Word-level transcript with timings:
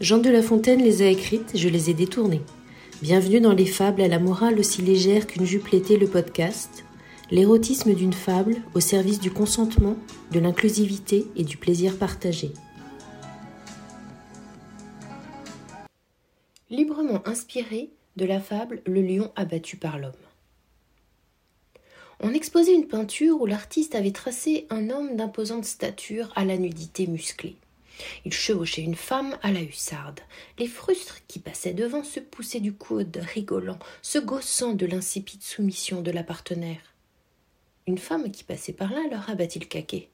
Jean 0.00 0.18
de 0.18 0.30
La 0.30 0.42
Fontaine 0.42 0.80
les 0.80 1.02
a 1.02 1.08
écrites, 1.08 1.56
je 1.56 1.68
les 1.68 1.90
ai 1.90 1.94
détournées. 1.94 2.42
Bienvenue 3.02 3.40
dans 3.40 3.52
les 3.52 3.66
fables 3.66 4.00
à 4.00 4.06
la 4.06 4.20
morale 4.20 4.60
aussi 4.60 4.80
légère 4.80 5.26
qu'une 5.26 5.44
jupe 5.44 5.66
l'était 5.68 5.96
le 5.96 6.06
podcast. 6.06 6.84
L'érotisme 7.32 7.92
d'une 7.94 8.12
fable 8.12 8.58
au 8.74 8.80
service 8.80 9.18
du 9.18 9.32
consentement, 9.32 9.96
de 10.30 10.38
l'inclusivité 10.38 11.26
et 11.34 11.42
du 11.42 11.56
plaisir 11.56 11.98
partagé. 11.98 12.52
Librement 16.70 17.26
inspiré 17.26 17.90
de 18.14 18.24
la 18.24 18.38
fable 18.38 18.82
Le 18.86 19.02
lion 19.02 19.32
abattu 19.34 19.76
par 19.76 19.98
l'homme. 19.98 20.12
On 22.20 22.32
exposait 22.34 22.74
une 22.74 22.86
peinture 22.86 23.40
où 23.40 23.46
l'artiste 23.46 23.96
avait 23.96 24.12
tracé 24.12 24.68
un 24.70 24.90
homme 24.90 25.16
d'imposante 25.16 25.64
stature 25.64 26.32
à 26.36 26.44
la 26.44 26.56
nudité 26.56 27.08
musclée. 27.08 27.56
Il 28.24 28.32
chevauchait 28.32 28.82
une 28.82 28.94
femme 28.94 29.36
à 29.42 29.52
la 29.52 29.62
hussarde. 29.62 30.20
Les 30.58 30.66
frustres 30.66 31.20
qui 31.26 31.38
passaient 31.38 31.74
devant 31.74 32.04
se 32.04 32.20
poussaient 32.20 32.60
du 32.60 32.72
coude, 32.72 33.20
rigolant, 33.34 33.78
se 34.02 34.18
gaussant 34.18 34.74
de 34.74 34.86
l'insipide 34.86 35.42
soumission 35.42 36.02
de 36.02 36.10
la 36.10 36.22
partenaire. 36.22 36.94
Une 37.86 37.98
femme 37.98 38.30
qui 38.30 38.44
passait 38.44 38.72
par 38.72 38.92
là 38.92 39.02
leur 39.10 39.30
abattit 39.30 39.58
le 39.58 39.66
caquet. 39.66 40.08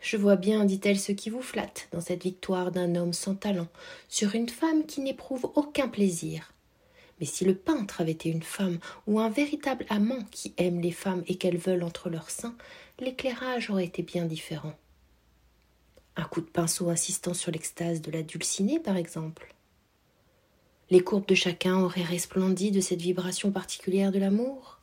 Je 0.00 0.16
vois 0.18 0.36
bien, 0.36 0.64
dit-elle, 0.64 0.98
ce 0.98 1.12
qui 1.12 1.30
vous 1.30 1.40
flatte 1.40 1.88
dans 1.92 2.00
cette 2.00 2.24
victoire 2.24 2.70
d'un 2.70 2.94
homme 2.94 3.14
sans 3.14 3.34
talent 3.34 3.68
sur 4.08 4.34
une 4.34 4.50
femme 4.50 4.84
qui 4.84 5.00
n'éprouve 5.00 5.50
aucun 5.54 5.88
plaisir. 5.88 6.52
Mais 7.20 7.26
si 7.26 7.44
le 7.44 7.54
peintre 7.54 8.00
avait 8.00 8.12
été 8.12 8.28
une 8.28 8.42
femme 8.42 8.78
ou 9.06 9.18
un 9.20 9.30
véritable 9.30 9.86
amant 9.88 10.22
qui 10.30 10.52
aime 10.58 10.80
les 10.80 10.90
femmes 10.90 11.22
et 11.26 11.36
qu'elles 11.36 11.56
veulent 11.56 11.84
entre 11.84 12.10
leurs 12.10 12.28
seins, 12.28 12.56
l'éclairage 12.98 13.70
aurait 13.70 13.86
été 13.86 14.02
bien 14.02 14.24
différent. 14.26 14.74
Un 16.16 16.24
coup 16.24 16.40
de 16.40 16.46
pinceau 16.46 16.90
insistant 16.90 17.34
sur 17.34 17.50
l'extase 17.50 18.00
de 18.00 18.10
la 18.10 18.22
dulcinée, 18.22 18.78
par 18.78 18.96
exemple. 18.96 19.54
Les 20.90 21.00
courbes 21.00 21.26
de 21.26 21.34
chacun 21.34 21.80
auraient 21.80 22.02
resplendi 22.02 22.70
de 22.70 22.80
cette 22.80 23.00
vibration 23.00 23.50
particulière 23.50 24.12
de 24.12 24.18
l'amour. 24.18 24.78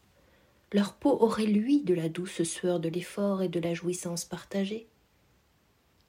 Leur 0.74 0.94
peau 0.94 1.18
aurait 1.22 1.46
lui 1.46 1.84
de 1.84 1.94
la 1.94 2.10
douce 2.10 2.44
sueur 2.44 2.80
de 2.80 2.90
l'effort 2.90 3.42
et 3.42 3.50
de 3.50 3.60
la 3.60 3.74
jouissance 3.74 4.26
partagée. 4.26 4.88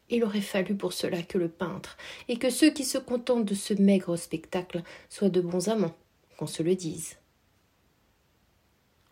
Il 0.08 0.24
aurait 0.24 0.40
fallu 0.40 0.74
pour 0.74 0.92
cela 0.92 1.22
que 1.22 1.38
le 1.38 1.48
peintre 1.48 1.96
et 2.28 2.38
que 2.38 2.50
ceux 2.50 2.70
qui 2.70 2.84
se 2.84 2.98
contentent 2.98 3.44
de 3.44 3.54
ce 3.54 3.74
maigre 3.74 4.16
spectacle 4.16 4.82
soient 5.08 5.30
de 5.30 5.40
bons 5.40 5.68
amants, 5.68 5.96
qu'on 6.36 6.46
se 6.46 6.62
le 6.62 6.74
dise. 6.74 7.16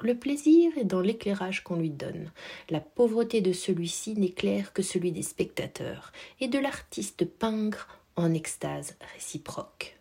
Le 0.02 0.14
plaisir 0.14 0.72
est 0.78 0.84
dans 0.84 1.00
l'éclairage 1.00 1.62
qu'on 1.62 1.76
lui 1.76 1.90
donne. 1.90 2.30
La 2.70 2.80
pauvreté 2.80 3.40
de 3.40 3.52
celui-ci 3.52 4.14
n'éclaire 4.14 4.72
que 4.72 4.82
celui 4.82 5.12
des 5.12 5.22
spectateurs 5.22 6.12
et 6.40 6.48
de 6.48 6.58
l'artiste 6.58 7.24
pingre 7.26 7.86
en 8.16 8.32
extase 8.32 8.96
réciproque. 9.14 9.98